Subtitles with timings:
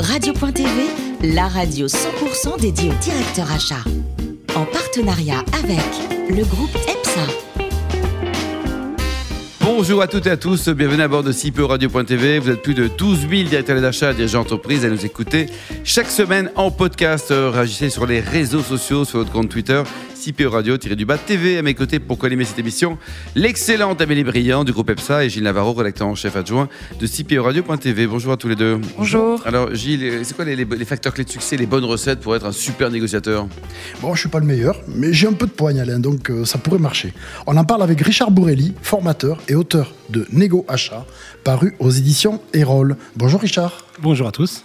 [0.00, 3.84] Radio.tv, la radio 100% dédiée au directeur achat.
[4.56, 5.84] En partenariat avec
[6.30, 7.20] le groupe EPSA.
[9.60, 12.38] Bonjour à toutes et à tous, bienvenue à bord de CIPE Radio.tv.
[12.38, 15.46] Vous êtes plus de 12 000 directeurs d'achat et dirigeants d'entreprise à nous écouter
[15.84, 17.26] chaque semaine en podcast.
[17.28, 19.82] Réagissez sur les réseaux sociaux, sur votre compte Twitter
[20.18, 21.58] CPO Radio-du-bas TV.
[21.58, 22.98] À mes côtés pour co cette émission,
[23.34, 26.68] l'excellente Amélie Briand du groupe EPSA et Gilles Navarro, rédacteur en chef adjoint
[26.98, 28.06] de CPO Radio.tv.
[28.06, 28.80] Bonjour à tous les deux.
[28.96, 29.40] Bonjour.
[29.46, 32.52] Alors Gilles, c'est quoi les, facteurs clés de succès, les bonnes recettes pour être un
[32.52, 33.46] super négociateur?
[34.00, 36.44] Bon, je suis pas le meilleur, mais j'ai un peu de poigne Alain, donc euh,
[36.44, 37.12] ça pourrait marcher.
[37.46, 41.06] On en parle avec Richard Bourrelli, formateur et auteur de Négo Achat,
[41.44, 42.96] paru aux éditions Erol.
[43.16, 43.84] Bonjour Richard.
[44.00, 44.64] Bonjour à tous.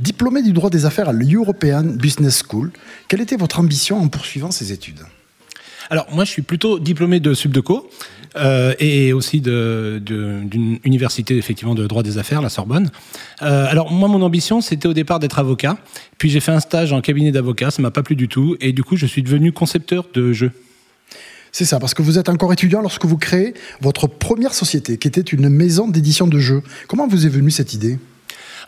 [0.00, 2.72] Diplômé du droit des affaires à l'European Business School,
[3.08, 5.00] quelle était votre ambition en poursuivant ces études?
[5.90, 7.90] Alors, moi, je suis plutôt diplômé de Subdeco.
[8.36, 12.88] Euh, et aussi d'une université effectivement de droit des affaires, la Sorbonne.
[13.42, 15.78] Euh, alors moi, mon ambition, c'était au départ d'être avocat.
[16.16, 18.72] Puis j'ai fait un stage en cabinet d'avocat, ça m'a pas plu du tout, et
[18.72, 20.52] du coup, je suis devenu concepteur de jeux.
[21.50, 25.08] C'est ça, parce que vous êtes encore étudiant lorsque vous créez votre première société, qui
[25.08, 26.62] était une maison d'édition de jeux.
[26.86, 27.98] Comment vous est venue cette idée?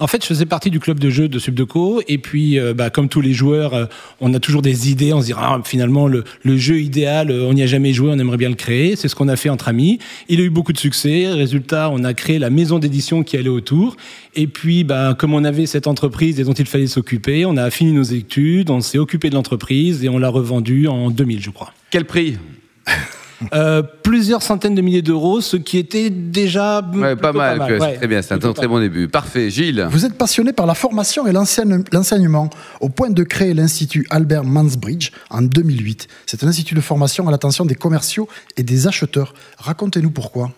[0.00, 2.90] En fait, je faisais partie du club de jeu de Subdeco, et puis, euh, bah,
[2.90, 3.86] comme tous les joueurs, euh,
[4.20, 7.54] on a toujours des idées, on se dit, ah, finalement, le, jeu idéal, euh, on
[7.54, 8.96] n'y a jamais joué, on aimerait bien le créer.
[8.96, 9.98] C'est ce qu'on a fait entre amis.
[10.28, 11.28] Il a eu beaucoup de succès.
[11.28, 13.96] Résultat, on a créé la maison d'édition qui allait autour.
[14.34, 17.70] Et puis, bah, comme on avait cette entreprise et dont il fallait s'occuper, on a
[17.70, 21.50] fini nos études, on s'est occupé de l'entreprise et on l'a revendue en 2000, je
[21.50, 21.72] crois.
[21.90, 22.36] Quel prix?
[23.54, 26.82] euh, plusieurs centaines de milliers d'euros, ce qui était déjà
[27.20, 27.78] pas mal.
[27.96, 29.08] très bien, c'est un très bon début.
[29.08, 29.86] Parfait, Gilles.
[29.90, 35.10] Vous êtes passionné par la formation et l'enseignement au point de créer l'Institut Albert Mansbridge
[35.30, 36.08] en 2008.
[36.26, 39.34] C'est un institut de formation à l'attention des commerciaux et des acheteurs.
[39.58, 40.52] Racontez-nous pourquoi.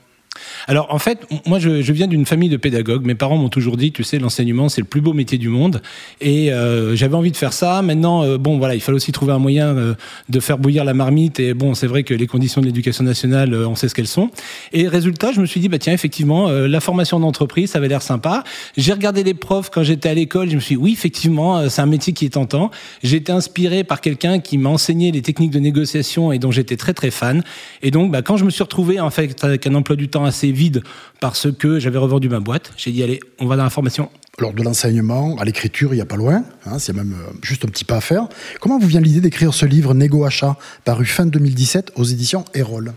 [0.67, 3.05] Alors en fait, moi je, viens d'une famille de pédagogues.
[3.05, 5.83] Mes parents m'ont toujours dit, tu sais, l'enseignement c'est le plus beau métier du monde.
[6.21, 7.83] Et euh, j'avais envie de faire ça.
[7.83, 9.95] Maintenant, euh, bon voilà, il fallait aussi trouver un moyen euh,
[10.29, 11.41] de faire bouillir la marmite.
[11.41, 14.31] Et bon, c'est vrai que les conditions de l'éducation nationale, on sait ce qu'elles sont.
[14.73, 18.03] Et résultat, je me suis dit, bah tiens, effectivement, la formation d'entreprise, ça avait l'air
[18.03, 18.45] sympa.
[18.77, 20.51] J'ai regardé les profs quand j'étais à l'école.
[20.51, 22.71] Je me suis dit, oui, effectivement, c'est un métier qui est tentant.
[23.03, 26.77] J'ai été inspiré par quelqu'un qui m'a enseigné les techniques de négociation et dont j'étais
[26.77, 27.43] très très fan.
[27.83, 30.25] Et donc, bah, quand je me suis retrouvé en fait avec un emploi du temps
[30.25, 30.83] assez vide
[31.21, 32.73] parce que j'avais revendu ma boîte.
[32.77, 34.11] J'ai dit, allez, on va dans la formation.
[34.39, 37.65] Alors, de l'enseignement à l'écriture, il n'y a pas loin, hein, c'est même euh, juste
[37.65, 38.29] un petit pas à faire.
[38.61, 42.95] Comment vous vient l'idée d'écrire ce livre Négo Achat, paru fin 2017 aux éditions Erol?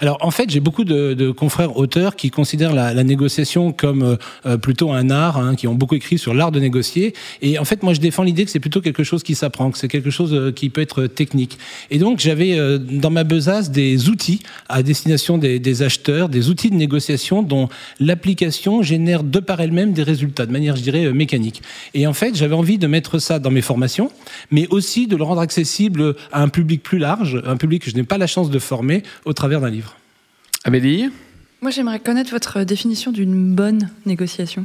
[0.00, 4.16] Alors en fait, j'ai beaucoup de, confrères auteurs qui considèrent la, négociation comme euh,
[4.46, 7.14] euh, plutôt un art, hein, qui ont beaucoup écrit sur l'art de négocier.
[7.42, 9.78] Et en fait, moi, je défends l'idée que c'est plutôt quelque chose qui s'apprend, que
[9.78, 11.58] c'est quelque chose euh, qui peut être technique.
[11.90, 16.76] Et donc, j'avais dans ma besace des outils à destination des, acheteurs, des outils de
[16.76, 17.68] négociation dont
[18.00, 21.62] l'application génère de par elle-même des résultats, de manière, je dirais, mécanique.
[21.92, 24.10] Et en fait, j'avais envie de mettre ça dans mes formations,
[24.50, 27.96] mais aussi de le rendre accessible à un public plus large, un public que je
[27.96, 29.83] n'ai pas la chance de former au travers d'un livre.
[30.66, 31.10] Amélie
[31.60, 34.64] Moi, j'aimerais connaître votre définition d'une bonne négociation.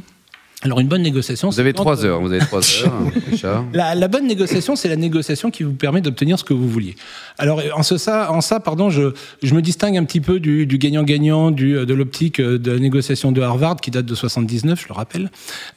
[0.62, 1.48] Alors une bonne négociation.
[1.48, 2.20] Vous avez trois heures.
[2.20, 2.60] Vous avez trois
[3.44, 3.64] heures.
[3.72, 6.96] la, la, bonne négociation, c'est la négociation qui vous permet d'obtenir ce que vous vouliez.
[7.38, 10.66] Alors en, ce, ça, en ça, pardon, je, je me distingue un petit peu du
[10.66, 14.94] gagnant-gagnant, du, de l'optique de la négociation de Harvard qui date de 79, je le
[14.94, 15.30] rappelle.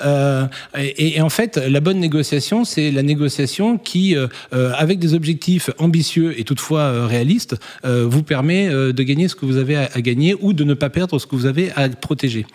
[0.03, 0.45] Euh,
[0.77, 5.69] et, et, en fait, la bonne négociation, c'est la négociation qui, euh, avec des objectifs
[5.79, 7.55] ambitieux et toutefois euh, réalistes,
[7.85, 10.63] euh, vous permet euh, de gagner ce que vous avez à, à, gagner ou de
[10.63, 12.45] ne pas perdre ce que vous avez à protéger.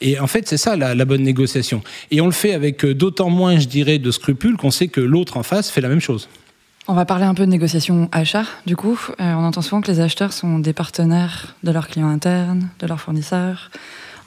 [0.00, 1.77] Et en fait, c'est ça la, la bonne négociation.
[2.10, 5.00] Et on le fait avec euh, d'autant moins, je dirais, de scrupules qu'on sait que
[5.00, 6.28] l'autre en face fait la même chose.
[6.90, 8.98] On va parler un peu de négociation achat, du coup.
[9.20, 12.86] Euh, on entend souvent que les acheteurs sont des partenaires de leurs clients internes, de
[12.86, 13.70] leurs fournisseurs.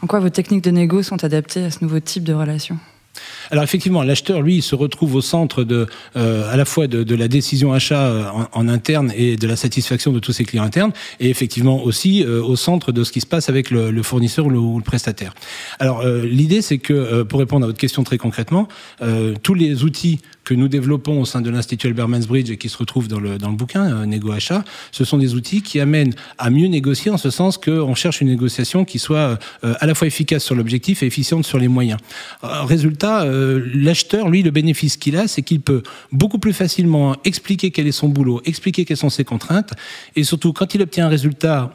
[0.04, 2.78] En quoi vos techniques de négo sont adaptées à ce nouveau type de relation?
[3.50, 7.28] Alors effectivement, l'acheteur, lui, se retrouve au centre de, euh, à la fois de, la
[7.28, 11.30] décision achat euh, en, interne et de la satisfaction de tous ses clients internes, et
[11.30, 14.84] effectivement aussi euh, au centre de ce qui se passe avec le, fournisseur ou le,
[14.84, 15.34] prestataire.
[15.80, 18.68] Alors l'idée, c'est que pour répondre à votre question très concrètement,
[19.44, 22.78] tous les outils que nous développons au sein de l'Institut Albert Mansbridge et qui se
[22.78, 26.50] retrouvent dans le, dans le bouquin Négo Achat, ce sont des outils qui amènent à
[26.50, 30.44] mieux négocier en ce sens qu'on cherche une négociation qui soit à la fois efficace
[30.44, 32.00] sur l'objectif et efficiente sur les moyens.
[32.44, 32.64] Euh,
[33.08, 33.26] résultat,
[33.74, 37.92] l'acheteur, lui, le bénéfice qu'il a, c'est qu'il peut beaucoup plus facilement expliquer quel est
[37.92, 39.74] son boulot, expliquer quelles sont ses contraintes,
[40.16, 41.74] et surtout quand il obtient un résultat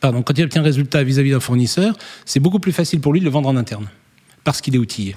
[0.00, 3.20] Pardon, quand il obtient un résultat vis-à-vis d'un fournisseur, c'est beaucoup plus facile pour lui
[3.20, 3.88] de le vendre en interne,
[4.44, 5.16] parce qu'il est outillé.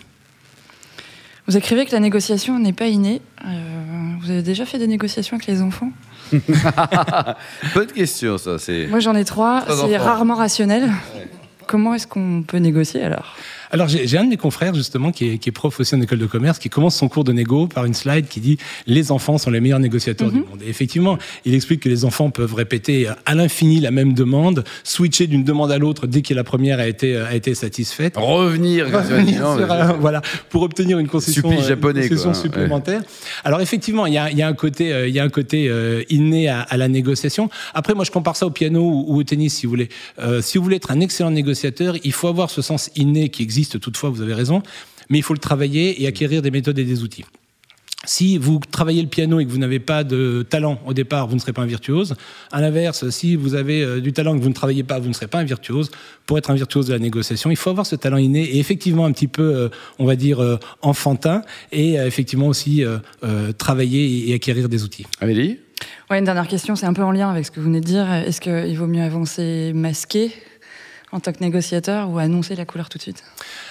[1.48, 3.22] Vous écrivez que la négociation n'est pas innée.
[3.46, 5.92] Euh, vous avez déjà fait des négociations avec les enfants?
[7.76, 8.58] Bonne question, ça.
[8.90, 9.66] Moi, j'en ai trois.
[9.68, 10.92] C'est rarement rationnel.
[11.68, 13.36] Comment est-ce qu'on peut négocier alors?
[13.72, 16.20] Alors j'ai un de mes confrères justement qui est, qui est, prof aussi en école
[16.20, 19.38] de commerce qui commence son cours de négo par une slide qui dit les enfants
[19.38, 20.46] sont les meilleurs négociateurs du mhm.
[20.50, 20.62] monde.
[20.66, 25.28] Et effectivement, il explique que les enfants peuvent répéter à l'infini la même demande, switcher
[25.28, 29.58] d'une demande à l'autre dès que la première a été a été satisfaite, revenir, revenir
[30.00, 33.02] voilà pour obtenir une concession, euh, japonais, concession supplémentaire.
[33.44, 35.70] Alors effectivement, il y a, y a, un côté euh, il y a un côté
[35.70, 37.50] euh, inné à, à, la négociation.
[37.74, 39.90] Après, moi je compare ça au piano ou, au tennis si vous voulez.
[40.42, 43.61] si vous voulez être un excellent négociateur, il faut avoir ce sens inné qui existe
[43.70, 44.64] toutefois, vous avez raison,
[45.10, 47.26] mais il faut le travailler et acquérir des méthodes et des outils.
[48.04, 51.36] Si vous travaillez le piano et que vous n'avez pas de talent au départ, vous
[51.36, 52.16] ne serez pas un virtuose.
[52.52, 55.08] À l'inverse, si vous avez euh, du talent et que vous ne travaillez pas, vous
[55.08, 55.92] ne serez pas un virtuose.
[56.26, 59.06] Pour être un virtuose de la négociation, il faut avoir ce talent inné et effectivement
[59.06, 59.70] un petit peu, euh,
[60.00, 62.84] on va dire, euh, enfantin et effectivement aussi
[63.58, 65.06] travailler et acquérir des outils.
[65.20, 65.60] Amélie?
[66.10, 67.86] Ouais, une dernière question, c'est un peu en lien avec ce que vous venez de
[67.86, 68.12] dire.
[68.12, 70.32] Est-ce qu'il vaut mieux avancer masqué
[71.12, 73.24] en tant que négociateur ou annoncer la couleur tout de suite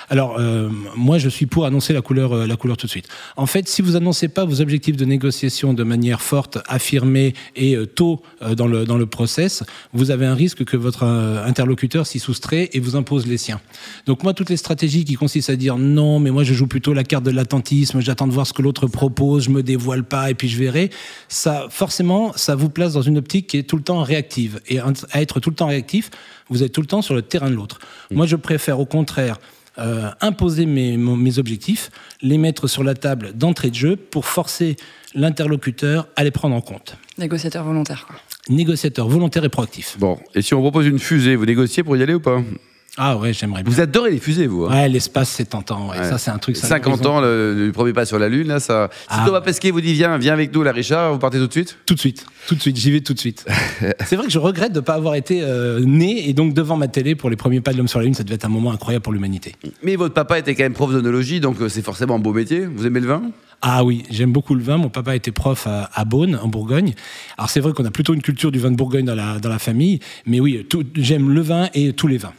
[0.09, 3.09] Alors, euh, moi, je suis pour annoncer la couleur, euh, la couleur tout de suite.
[3.37, 7.77] En fait, si vous annoncez pas vos objectifs de négociation de manière forte, affirmée et
[7.77, 8.23] euh, tôt
[8.57, 12.81] dans le dans le process, vous avez un risque que votre interlocuteur s'y soustrait et
[12.81, 13.61] vous impose les siens.
[14.07, 16.93] Donc moi, toutes les stratégies qui consistent à dire non, mais moi je joue plutôt
[16.93, 20.31] la carte de l'attentisme, j'attends de voir ce que l'autre propose, je me dévoile pas
[20.31, 20.91] et puis je verrai.
[21.29, 24.79] Ça, forcément, ça vous place dans une optique qui est tout le temps réactive et
[24.79, 26.11] à être tout le temps réactif
[26.51, 27.79] vous êtes tout le temps sur le terrain de l'autre.
[28.11, 29.39] Moi, je préfère au contraire
[29.79, 31.91] euh, imposer mes, mes, objectifs,
[32.23, 34.77] les mettre sur la table d'entrée de jeu pour forcer
[35.15, 36.97] l'interlocuteur à les prendre en compte.
[37.19, 38.17] Négociateur volontaire, quoi.
[38.49, 39.97] Négociateur volontaire et proactif.
[39.99, 42.43] Bon, et si on propose une fusée, vous négociez pour y aller ou pas?
[43.03, 43.73] Ah ouais, j'aimerais bien.
[43.73, 45.91] Vous adorez les fusées, vous hein Ouais, l'espace, c'est tentant.
[45.95, 46.55] Ça, c'est un truc.
[46.55, 48.91] 50 ans, le, premier pas sur la Lune, là, ça.
[48.93, 49.23] Si ah.
[49.25, 51.79] Thomas Pesquet vous dit viens, viens avec nous, la Richard, vous partez tout de suite?
[51.87, 53.47] Tout de suite, tout de suite, j'y vais tout de suite.
[54.05, 56.77] c'est vrai que je regrette de ne pas avoir été euh, né et donc devant
[56.77, 58.13] ma télé pour les premiers pas de l'homme sur la Lune.
[58.13, 59.55] Ça devait être un moment incroyable pour l'humanité.
[59.83, 62.67] Mais votre papa était quand même prof d'onologie, donc euh, c'est forcément un beau métier.
[62.67, 63.23] Vous aimez le vin?
[63.63, 64.79] Ah oui, j'aime beaucoup le vin.
[64.79, 66.95] Mon papa était prof à, à Beaune, en Bourgogne.
[67.37, 69.51] Alors c'est vrai qu'on a plutôt une culture du vin de Bourgogne dans la, dans
[69.51, 72.33] la famille, mais oui, j'aime le vin et tous les vins.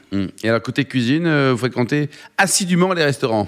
[0.43, 3.47] Et alors côté cuisine, euh, vous fréquentez assidûment les restaurants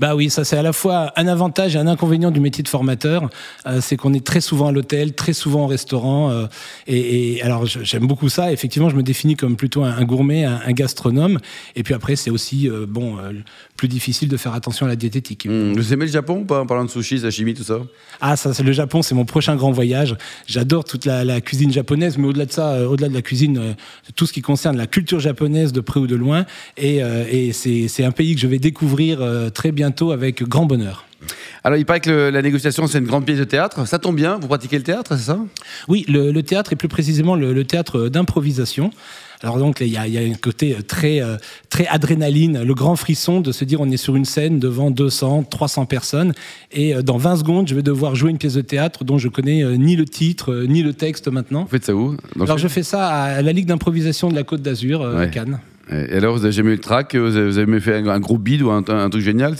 [0.00, 2.68] bah oui, ça c'est à la fois un avantage et un inconvénient du métier de
[2.68, 3.30] formateur.
[3.64, 6.30] Euh, c'est qu'on est très souvent à l'hôtel, très souvent au restaurant.
[6.30, 6.46] Euh,
[6.88, 8.50] et, alors j'aime beaucoup ça.
[8.52, 11.38] Effectivement, je me définis comme plutôt un, gourmet, un, gastronome.
[11.76, 13.18] Et puis après, c'est aussi bon
[13.78, 15.46] plus difficile de faire attention à la diététique.
[15.46, 15.72] Mmh.
[15.72, 17.78] Vous aimez le Japon ou pas en parlant de sushi, sashimi, tout ça?
[18.20, 20.16] Ah, ça, c'est le Japon, c'est mon prochain grand voyage.
[20.46, 23.74] J'adore toute la, cuisine japonaise, mais au-delà de ça, au-delà de la cuisine,
[24.16, 26.44] tout ce qui concerne la culture japonaise de près ou de loin.
[26.76, 29.20] Et, et c'est un pays que je vais découvrir
[29.54, 31.08] très bientôt avec grand bonheur.
[31.64, 33.86] Alors, il paraît que la négociation, c'est une grande pièce de théâtre.
[33.86, 35.38] Ça tombe bien, vous pratiquez le théâtre, c'est ça?
[35.88, 38.90] Oui, le, théâtre, et plus précisément le, théâtre d'improvisation.
[39.42, 41.36] Alors donc, il y, a, un côté très, euh,
[41.70, 45.44] très adrénaline, le grand frisson de se dire on est sur une scène devant 200,
[45.44, 46.32] 300 personnes,
[46.72, 49.28] et euh, dans 20 secondes, je vais devoir jouer une pièce de théâtre dont je
[49.28, 51.62] connais euh, ni le titre, ni le texte maintenant.
[51.62, 52.16] Vous faites ça où?
[52.40, 55.60] Alors, je fais ça à la Ligue d'improvisation de la Côte d'Azur, à Cannes.
[55.90, 58.60] Et alors, vous avez jamais eu le track Vous avez jamais fait un, gros bid
[58.62, 59.54] ou un, un truc génial?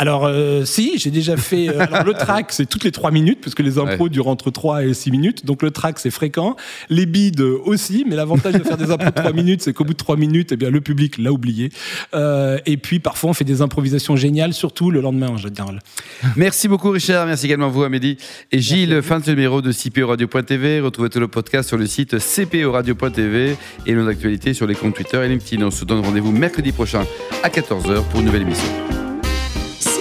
[0.00, 1.68] Alors, euh, si, j'ai déjà fait.
[1.68, 4.50] Euh, alors, le track, c'est toutes les 3 minutes, parce que les impros durent entre
[4.50, 5.44] 3 et 6 minutes.
[5.44, 6.56] Donc, le track, c'est fréquent.
[6.88, 9.92] Les bides aussi, mais l'avantage de faire des impros de 3 minutes, c'est qu'au bout
[9.92, 11.68] de 3 minutes, eh bien, le public l'a oublié.
[12.14, 15.80] Euh, et puis, parfois, on fait des improvisations géniales, surtout le lendemain en général.
[16.34, 17.26] Merci beaucoup, Richard.
[17.26, 18.16] Merci également à vous, Amélie.
[18.52, 20.80] Et Gilles, fin de ce numéro de CPO Radio.tv.
[20.80, 23.54] Retrouvez tout le podcast sur le site CPO Radio.tv
[23.84, 25.62] et nos actualités sur les comptes Twitter et LinkedIn.
[25.62, 27.04] On se donne rendez-vous mercredi prochain
[27.42, 28.99] à 14h pour une nouvelle émission.